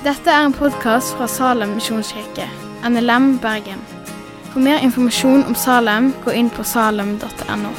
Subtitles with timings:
[0.00, 2.46] Dette er en podkast fra Salem misjonskirke,
[2.88, 3.82] NLM Bergen.
[4.48, 7.72] For mer informasjon om Salem, gå inn på salem.no.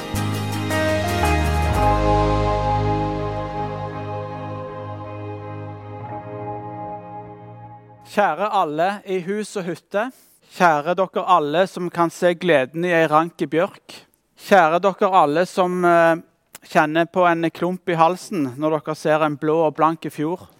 [8.13, 10.05] Kjære alle i hus og hytte.
[10.53, 13.97] Kjære dere alle som kan se gleden i ei rank bjørk.
[14.37, 16.21] Kjære dere alle som eh,
[16.69, 20.51] kjenner på en klump i halsen når dere ser en blå og blank fjord.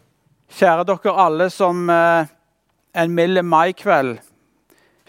[0.51, 2.27] Kjære dere alle som eh,
[2.99, 4.17] en mild maikveld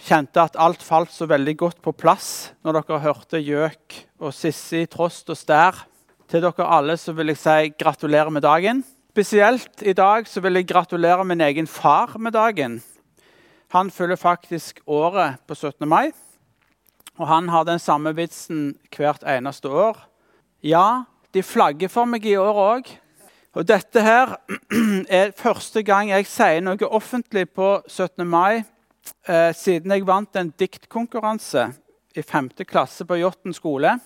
[0.02, 4.84] kjente at alt falt så veldig godt på plass når dere hørte gjøk og Sissi,
[4.86, 5.82] Trost og Stær.
[6.30, 8.84] Til dere alle så vil jeg si gratulerer med dagen.
[9.10, 12.78] Spesielt i dag så vil jeg gratulere min egen far med dagen.
[13.74, 15.88] Han fyller faktisk året på 17.
[15.88, 16.12] mai.
[17.18, 19.98] Og han har den samme vitsen hvert eneste år.
[20.62, 21.02] Ja,
[21.34, 22.98] de flagger for meg i år òg.
[23.52, 24.38] Og dette her
[25.20, 28.24] er første gang jeg sier noe offentlig på 17.
[28.24, 31.66] mai eh, siden jeg vant en diktkonkurranse
[32.16, 32.48] i 5.
[32.64, 33.98] klasse på Jåtten skole.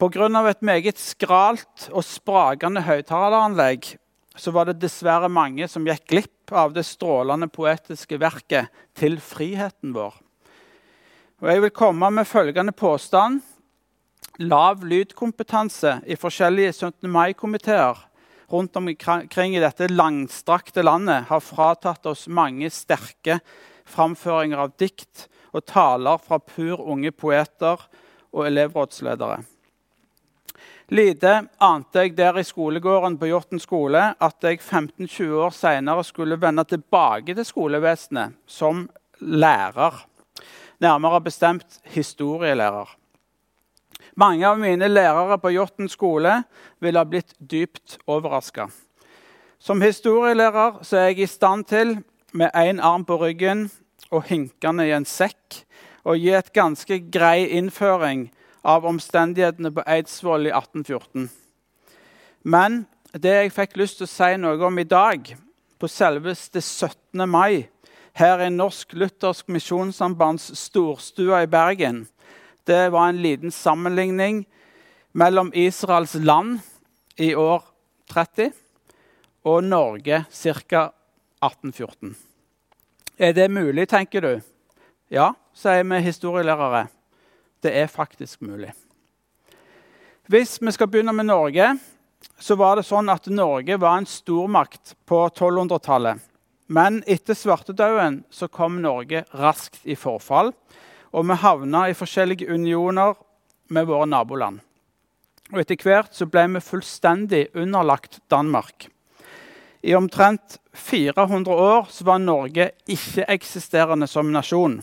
[0.00, 0.28] Pga.
[0.48, 3.94] et meget skralt og sprakende høyttaleranlegg
[4.52, 10.20] var det dessverre mange som gikk glipp av det strålende poetiske verket 'Til friheten vår'.
[11.40, 13.40] Og Jeg vil komme med følgende påstand.
[14.38, 17.10] Lav lydkompetanse i forskjellige 17.
[17.10, 18.09] mai-komiteer
[18.52, 23.40] rundt omkring i dette langstrakte landet har fratatt oss mange sterke
[23.88, 27.80] framføringer av dikt og taler fra pur unge poeter
[28.30, 29.40] og elevrådsledere.
[30.90, 36.38] Lite ante jeg der i skolegården på Jåtten skole at jeg 15-20 år senere skulle
[36.40, 38.88] vende tilbake til skolevesenet som
[39.20, 40.02] lærer.
[40.82, 42.99] Nærmere bestemt historielærer.
[44.16, 46.42] Mange av mine lærere på Jåtten skole
[46.80, 48.68] ville ha blitt dypt overraska.
[49.60, 51.98] Som historielærer så er jeg i stand til,
[52.32, 53.70] med én arm på ryggen
[54.10, 55.64] og hinkende i en sekk,
[56.04, 58.30] å gi et ganske grei innføring
[58.64, 61.28] av omstendighetene på Eidsvoll i 1814.
[62.42, 65.26] Men det jeg fikk lyst til å si noe om i dag,
[65.80, 67.26] på selveste 17.
[67.28, 67.68] mai,
[68.16, 72.04] her i Norsk Luthersk Misjonssambands storstue i Bergen,
[72.70, 74.44] det var en liten sammenligning
[75.12, 76.60] mellom Israels land
[77.18, 77.64] i år
[78.12, 78.52] 30
[79.50, 80.84] og Norge ca.
[81.40, 82.14] 1814.
[83.18, 84.32] Er det mulig, tenker du?
[85.10, 86.86] Ja, sier vi historielærere
[87.60, 88.72] det er faktisk mulig.
[90.30, 91.74] Hvis vi skal begynne med Norge,
[92.38, 96.20] så var det sånn at Norge var en stormakt på 1200-tallet.
[96.70, 98.22] Men etter svartedauden
[98.54, 100.52] kom Norge raskt i forfall,
[101.10, 103.14] og vi havna i forskjellige unioner
[103.68, 104.60] med våre naboland.
[105.50, 108.86] Og Etter hvert så ble vi fullstendig underlagt Danmark.
[109.82, 114.80] I omtrent 400 år så var Norge ikke-eksisterende som nasjon.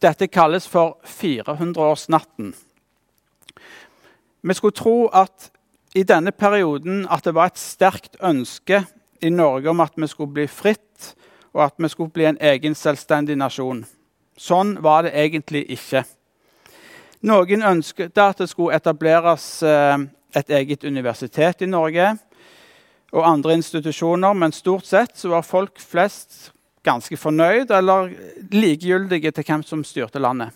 [0.00, 2.54] Dette kalles for 400-årsnatten.
[4.44, 5.50] Vi skulle tro at
[5.94, 8.84] i denne perioden at det var et sterkt ønske
[9.22, 11.14] i Norge om at vi skulle bli fritt,
[11.54, 13.84] og at vi skulle bli en egen selvstendig nasjon.
[14.36, 16.04] Sånn var det egentlig ikke.
[17.24, 19.96] Noen ønsket at det skulle etableres eh,
[20.36, 22.10] et eget universitet i Norge
[23.14, 26.50] og andre institusjoner, men stort sett var folk flest
[26.84, 28.10] ganske fornøyd eller
[28.52, 30.52] likegyldige til hvem som styrte landet.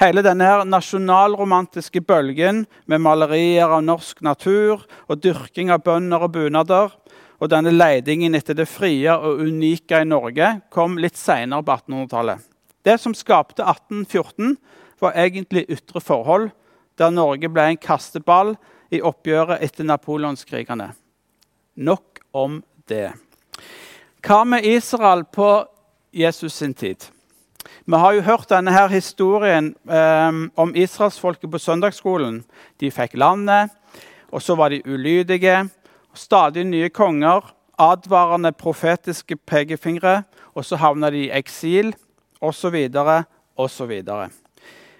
[0.00, 6.32] Hele denne her nasjonalromantiske bølgen med malerier av norsk natur og dyrking av bønder og
[6.34, 6.92] bunader
[7.42, 12.44] og denne leidingen etter det frie og unike i Norge kom litt seinere på 1800-tallet.
[12.86, 14.56] Det som skapte 1814,
[15.02, 16.52] var egentlig ytre forhold,
[16.98, 18.54] der Norge ble en kasteball
[18.94, 20.92] i oppgjøret etter napoleonskrigene.
[21.82, 23.10] Nok om det.
[24.22, 25.64] Hva med Israel på
[26.14, 27.08] Jesus sin tid?
[27.82, 32.44] Vi har jo hørt denne her historien eh, om israelsfolket på søndagsskolen.
[32.78, 33.74] De fikk landet,
[34.30, 35.64] og så var de ulydige.
[36.14, 40.22] Stadig nye konger, advarende profetiske pekefingre,
[40.54, 41.94] og så havna de i eksil,
[42.42, 42.76] osv.,
[43.56, 43.92] osv.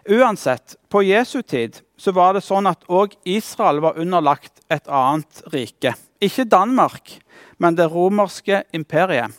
[0.09, 5.45] Uansett, på Jesu tid så var det sånn at òg Israel var underlagt et annet
[5.53, 5.95] rike.
[6.23, 7.19] Ikke Danmark,
[7.59, 9.31] men det romerske imperiet.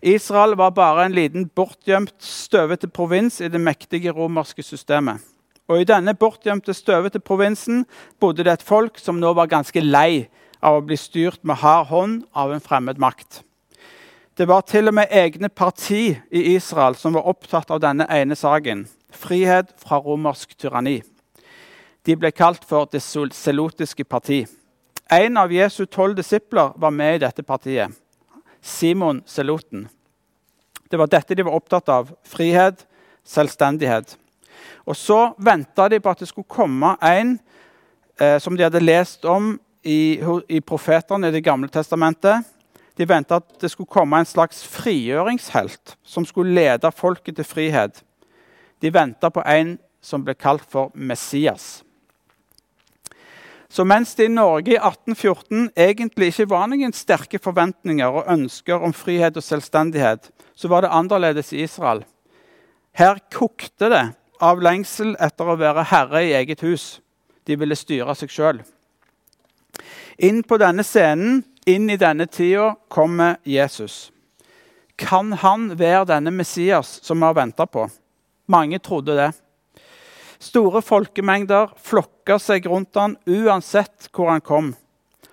[0.00, 5.20] Israel var bare en liten bortgjemt, støvete provins i det mektige romerske systemet.
[5.68, 7.84] Og I denne bortgjemte, støvete provinsen
[8.20, 10.30] bodde det et folk som nå var ganske lei
[10.60, 13.42] av å bli styrt med hard hånd av en fremmed makt.
[14.36, 18.36] Det var til og med egne parti i Israel som var opptatt av denne ene
[18.38, 21.00] saken frihet fra romersk tyranni.
[22.06, 24.46] De ble kalt for Det selotiske parti.
[25.10, 27.90] En av Jesu tolv disipler var med i dette partiet.
[28.62, 29.88] Simon Seloten.
[30.90, 32.10] Det var dette de var opptatt av.
[32.24, 32.86] Frihet,
[33.24, 34.16] selvstendighet.
[34.86, 37.38] Og så venta de på at det skulle komme en
[38.20, 42.44] eh, som de hadde lest om i, i profetene i Det gamle testamentet.
[42.96, 48.02] De venta at det skulle komme en slags frigjøringshelt som skulle lede folket til frihet.
[48.82, 51.82] De venta på en som ble kalt for Messias.
[53.70, 58.82] Så mens det i Norge i 1814 egentlig ikke var noen sterke forventninger og ønsker
[58.82, 60.26] om frihet og selvstendighet,
[60.58, 62.02] så var det annerledes i Israel.
[62.92, 64.02] Her kokte det
[64.42, 66.98] av lengsel etter å være herre i eget hus.
[67.46, 68.60] De ville styre seg sjøl.
[70.20, 74.10] Inn på denne scenen, inn i denne tida, kommer Jesus.
[75.00, 77.86] Kan han være denne Messias som vi har venta på?
[78.44, 79.30] Mange trodde det.
[80.40, 84.70] Store folkemengder flokka seg rundt han uansett hvor han kom.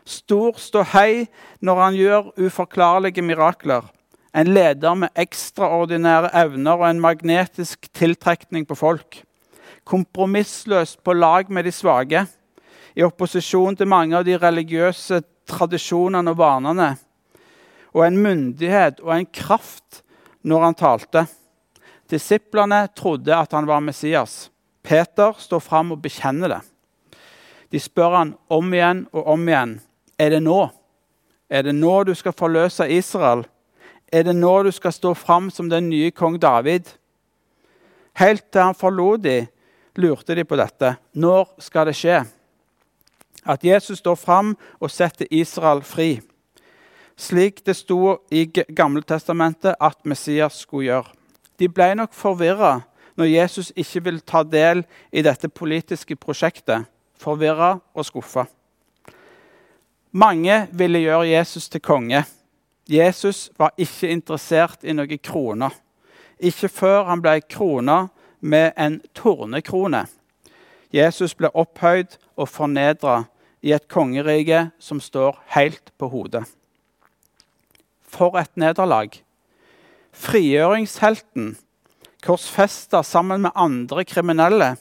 [0.07, 1.27] Stor ståhei
[1.59, 3.83] når han gjør uforklarlige mirakler.
[4.31, 9.19] En leder med ekstraordinære evner og en magnetisk tiltrekning på folk.
[9.83, 12.23] Kompromissløst på lag med de svake.
[12.97, 16.87] I opposisjon til mange av de religiøse tradisjonene og vanene.
[17.93, 20.01] Og en myndighet og en kraft
[20.41, 21.25] når han talte.
[22.09, 24.47] Disiplene trodde at han var Messias.
[24.81, 26.61] Peter står fram og bekjenner det.
[27.69, 29.75] De spør han om igjen og om igjen.
[30.17, 30.61] Er det nå?
[31.51, 33.43] Er det nå du skal forløse Israel?
[34.11, 36.87] Er det nå du skal stå fram som den nye kong David?
[38.17, 39.37] Helt til han forlot de,
[39.99, 40.95] lurte de på dette.
[41.13, 42.23] Når skal det skje?
[43.47, 46.19] At Jesus står fram og setter Israel fri.
[47.17, 48.45] Slik det sto i
[48.75, 51.13] Gamle testamentet at Messias skulle gjøre.
[51.59, 52.81] De ble nok forvirra
[53.17, 56.85] når Jesus ikke vil ta del i dette politiske prosjektet,
[57.17, 58.45] forvirra og skuffa.
[60.11, 62.23] Mange ville gjøre Jesus til konge.
[62.89, 65.73] Jesus var ikke interessert i noen kroner.
[66.39, 68.07] Ikke før han ble krona
[68.39, 70.05] med en tornekrone.
[70.93, 73.23] Jesus ble opphøyd og fornedra
[73.67, 76.45] i et kongerike som står helt på hodet.
[78.07, 79.19] For et nederlag!
[80.17, 81.57] Frigjøringshelten
[82.23, 84.75] korsfesta sammen med andre kriminelle.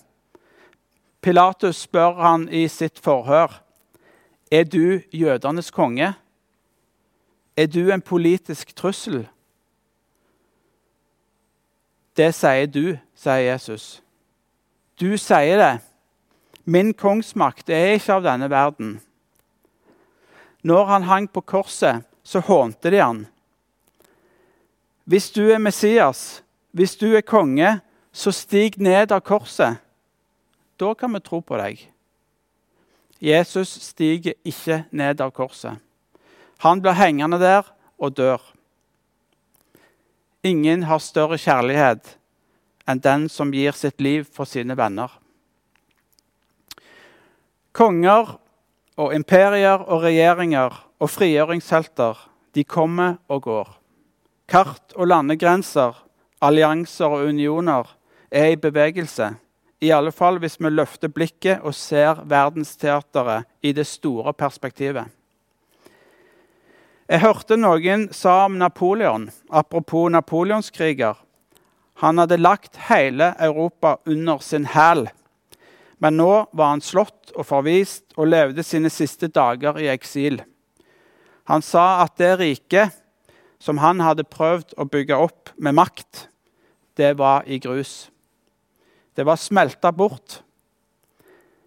[1.21, 3.59] Pilatus spør han i sitt forhør
[4.51, 6.15] er du jødenes konge.
[7.57, 9.27] Er du en politisk trussel?
[12.17, 14.03] Det sier du, sier Jesus.
[15.01, 15.73] Du sier det.
[16.69, 18.97] Min kongsmakt er ikke av denne verden.
[20.67, 23.21] Når han hang på korset, så hånte de han.
[25.07, 26.43] Hvis du er Messias,
[26.75, 27.77] hvis du er konge,
[28.11, 29.79] så stig ned av korset.
[30.77, 31.85] Da kan vi tro på deg.
[33.23, 35.79] Jesus stiger ikke ned av korset.
[36.67, 38.43] Han blir hengende der og dør.
[40.43, 42.17] Ingen har større kjærlighet
[42.91, 45.15] enn den som gir sitt liv for sine venner.
[47.77, 48.39] Konger
[48.97, 52.17] og imperier og regjeringer og frigjøringshelter,
[52.57, 53.73] de kommer og går.
[54.49, 55.99] Kart og landegrenser
[56.41, 57.91] allianser og unioner
[58.31, 59.35] er i bevegelse.
[59.81, 65.13] I alle fall hvis vi løfter blikket og ser verdensteateret i det store perspektivet.
[67.07, 71.15] Jeg hørte noen sa om Napoleon, apropos napoleonskriger.
[72.03, 75.07] Han hadde lagt hele Europa under sin hæl.
[75.99, 80.43] Men nå var han slått og forvist og levde sine siste dager i eksil.
[81.49, 82.97] Han sa at det riket
[83.63, 86.27] som han hadde prøvd å bygge opp med makt,
[86.97, 88.11] det var i grus.
[89.17, 90.43] Det var smelta bort.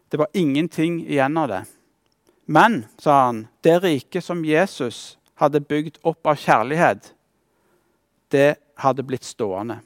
[0.09, 1.63] Det var ingenting igjen av det.
[2.50, 7.12] Men, sa han, det riket som Jesus hadde bygd opp av kjærlighet,
[8.33, 9.79] det hadde blitt stående.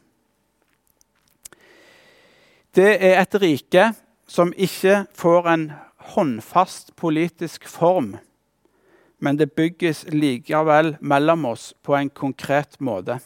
[2.73, 3.91] Det er et rike
[4.33, 5.65] som ikke får en
[6.13, 8.15] håndfast politisk form
[9.23, 13.21] men det bygges likevel mellom oss på en konkret måte.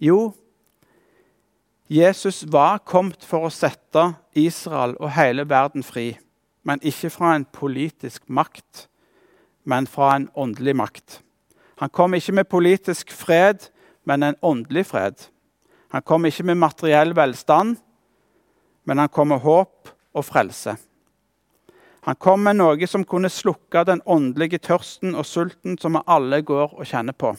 [0.00, 0.32] Jo,
[1.92, 6.14] Jesus var kommet for å sette Israel og hele verden fri,
[6.64, 8.86] men ikke fra en politisk makt,
[9.68, 11.20] men fra en åndelig makt.
[11.84, 13.68] Han kom ikke med politisk fred,
[14.08, 15.28] men en åndelig fred.
[15.92, 17.76] Han kom ikke med materiell velstand,
[18.84, 20.76] men han kom med håp og frelse.
[22.02, 26.40] Han kom med noe som kunne slukke den åndelige tørsten og sulten som vi alle
[26.42, 27.36] går og kjenner på.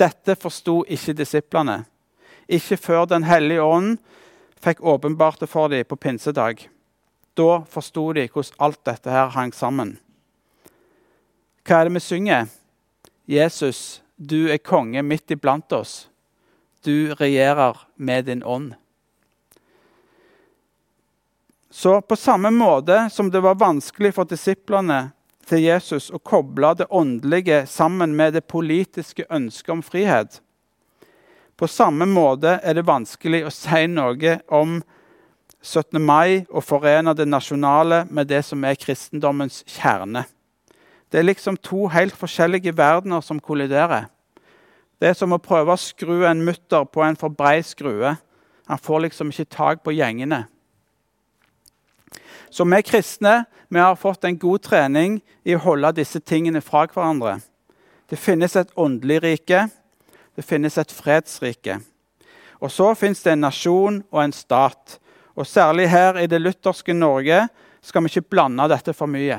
[0.00, 1.82] Dette forsto ikke disiplene,
[2.48, 3.98] ikke før Den hellige ånd
[4.64, 6.68] fikk åpenbart det for dem på pinsedag.
[7.36, 9.98] Da forsto de hvordan alt dette her hang sammen.
[11.64, 12.48] Hva er det vi synger?
[13.28, 16.08] Jesus, du er konge midt iblant oss.
[16.84, 18.72] Du regjerer med din ånd.
[21.70, 25.12] Så på samme måte som det var vanskelig for disiplene
[25.46, 30.40] til Jesus å koble det åndelige sammen med det politiske ønsket om frihet,
[31.60, 34.78] på samme måte er det vanskelig å si noe om
[35.60, 35.98] 17.
[36.00, 40.22] mai og forene det nasjonale med det som er kristendommens kjerne.
[41.12, 44.08] Det er liksom to helt forskjellige verdener som kolliderer.
[44.96, 48.14] Det er som å prøve å skru en mutter på en for brei skrue.
[48.64, 50.46] Han får liksom ikke tak på gjengene.
[52.50, 56.88] Så vi kristne vi har fått en god trening i å holde disse tingene fra
[56.90, 57.36] hverandre.
[58.10, 59.68] Det finnes et åndelig rike,
[60.34, 61.76] det finnes et fredsrike.
[62.58, 64.98] Og så finnes det en nasjon og en stat.
[65.38, 67.44] Og særlig her i det lutherske Norge
[67.80, 69.38] skal vi ikke blande dette for mye.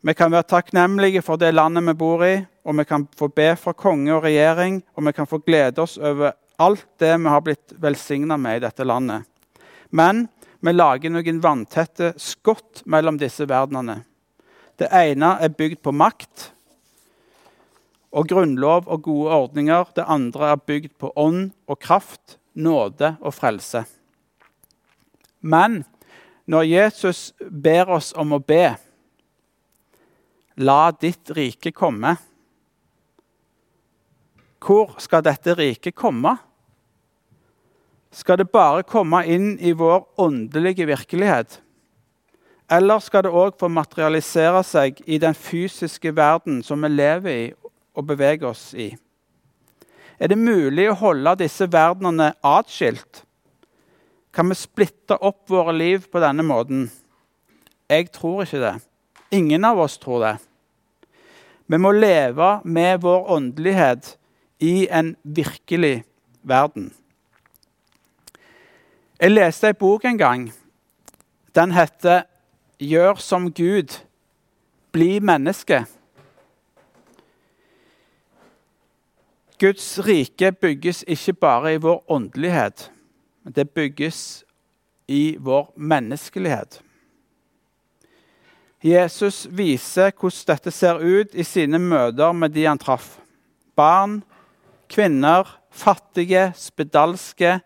[0.00, 3.54] Vi kan være takknemlige for det landet vi bor i, og vi kan få be
[3.56, 7.40] for konge og regjering, og vi kan få glede oss over alt det vi har
[7.44, 9.24] blitt velsigna med i dette landet.
[9.90, 10.26] Men
[10.60, 14.02] vi lager noen vanntette skott mellom disse verdenene.
[14.76, 16.50] Det ene er bygd på makt
[18.10, 19.88] og grunnlov og gode ordninger.
[19.96, 23.84] Det andre er bygd på ånd og kraft, nåde og frelse.
[25.40, 25.82] Men
[26.50, 28.76] når Jesus ber oss om å be
[30.60, 32.10] La ditt rike komme.
[34.60, 36.34] Hvor skal dette riket komme?
[38.10, 41.60] Skal det bare komme inn i vår åndelige virkelighet?
[42.70, 47.46] Eller skal det òg få materialisere seg i den fysiske verden som vi lever i
[47.94, 48.90] og beveger oss i?
[50.20, 53.24] Er det mulig å holde disse verdenene atskilt?
[54.34, 56.88] Kan vi splitte opp våre liv på denne måten?
[57.90, 58.76] Jeg tror ikke det.
[59.34, 60.36] Ingen av oss tror det.
[61.70, 64.16] Vi må leve med vår åndelighet
[64.62, 66.02] i en virkelig
[66.42, 66.90] verden.
[69.20, 70.52] Jeg leste ei bok en gang.
[71.54, 72.22] Den heter
[72.80, 74.00] 'Gjør som Gud.
[74.92, 75.84] Bli menneske'.
[79.58, 82.90] Guds rike bygges ikke bare i vår åndelighet,
[83.54, 84.44] det bygges
[85.08, 86.82] i vår menneskelighet.
[88.82, 93.18] Jesus viser hvordan dette ser ut i sine møter med de han traff.
[93.76, 94.22] Barn,
[94.88, 97.60] kvinner, fattige, spedalske,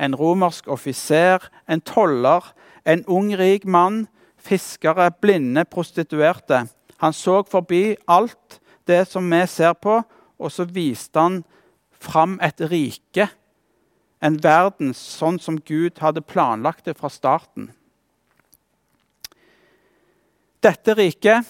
[0.00, 2.52] en romersk offiser, en toller,
[2.88, 4.06] en ung, rik mann,
[4.40, 6.64] fiskere, blinde, prostituerte.
[7.00, 10.00] Han så forbi alt det som vi ser på,
[10.40, 11.42] og så viste han
[12.00, 13.28] fram et rike,
[14.20, 17.70] en verden sånn som Gud hadde planlagt det fra starten.
[20.60, 21.48] Dette riket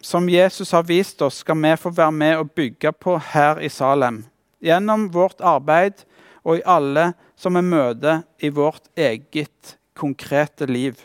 [0.00, 3.68] som Jesus har vist oss, skal vi få være med og bygge på her i
[3.68, 4.22] Salem.
[4.64, 6.04] Gjennom vårt arbeid
[6.44, 10.96] og i alle som vi møter i vårt eget konkrete liv.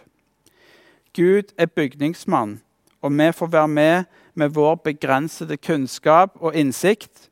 [1.16, 2.60] Gud er bygningsmann,
[3.02, 4.04] og vi får være med
[4.36, 7.30] med vår begrensede kunnskap og innsikt.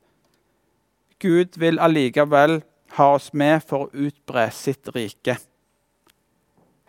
[1.20, 2.62] Gud vil allikevel
[2.96, 5.38] ha oss med for å utbre sitt rike.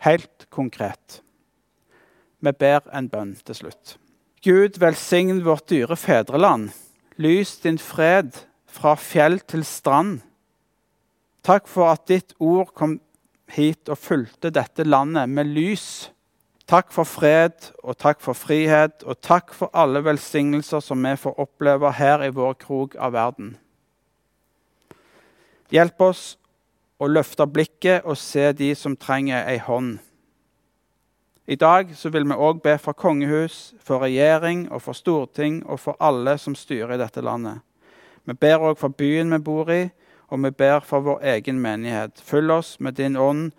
[0.05, 1.21] Helt konkret.
[2.39, 3.95] Vi ber en bønn til slutt.
[4.45, 6.69] Gud velsign vårt dyre fedreland.
[7.17, 8.35] Lys din fred
[8.69, 10.19] fra fjell til strand.
[11.45, 12.97] Takk for at ditt ord kom
[13.53, 16.09] hit og fulgte dette landet med lys.
[16.65, 21.37] Takk for fred og takk for frihet, og takk for alle velsignelser som vi får
[21.43, 23.51] oppleve her i vår krok av verden.
[25.69, 26.23] Hjelp oss
[26.97, 29.99] å løfte blikket og se de som trenger ei hånd.
[31.45, 36.01] I dag vil vi òg be for kongehus, for regjering og for storting og for
[36.01, 37.61] alle som styrer i dette landet.
[38.25, 39.83] Vi ber òg for byen vi bor i,
[40.29, 42.21] og vi ber for vår egen menighet.
[42.21, 43.51] Følg oss med din ånd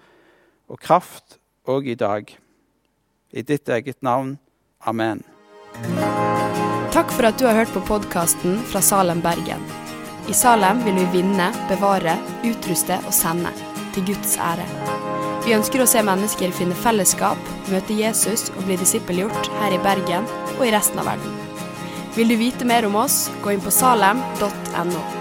[0.69, 2.31] og kraft òg i dag.
[3.33, 4.39] I ditt eget navn.
[4.87, 5.23] Amen.
[6.95, 9.63] Takk for at du har hørt på podkasten fra Salem, Bergen.
[10.29, 13.53] I Salem vil vi vinne, bevare, utruste og sende.
[13.95, 14.65] Til Guds ære.
[15.47, 17.39] Vi ønsker å se mennesker finne fellesskap,
[17.71, 21.39] møte Jesus og bli disippelgjort her i Bergen og i resten av verden.
[22.17, 25.16] Vil du vite mer om oss, gå inn på salem.no.